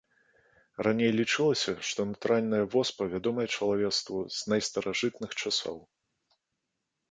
[0.85, 5.81] Раней лічылася, што натуральная воспа вядомая чалавецтву з найстаражытных часоў.